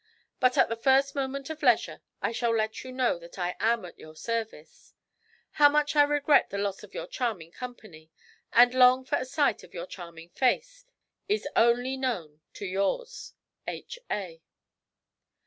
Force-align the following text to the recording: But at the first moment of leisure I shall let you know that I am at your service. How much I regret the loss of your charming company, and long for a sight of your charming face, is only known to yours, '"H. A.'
But 0.39 0.57
at 0.57 0.67
the 0.67 0.75
first 0.75 1.13
moment 1.13 1.51
of 1.51 1.61
leisure 1.61 2.01
I 2.23 2.31
shall 2.31 2.49
let 2.55 2.83
you 2.83 2.91
know 2.91 3.19
that 3.19 3.37
I 3.37 3.55
am 3.59 3.85
at 3.85 3.99
your 3.99 4.15
service. 4.15 4.95
How 5.51 5.69
much 5.69 5.95
I 5.95 6.01
regret 6.01 6.49
the 6.49 6.57
loss 6.57 6.81
of 6.81 6.95
your 6.95 7.05
charming 7.05 7.51
company, 7.51 8.09
and 8.51 8.73
long 8.73 9.05
for 9.05 9.17
a 9.17 9.25
sight 9.25 9.61
of 9.63 9.75
your 9.75 9.85
charming 9.85 10.29
face, 10.29 10.85
is 11.29 11.47
only 11.55 11.97
known 11.97 12.41
to 12.53 12.65
yours, 12.65 13.33
'"H. 13.67 13.99
A.' 14.09 14.41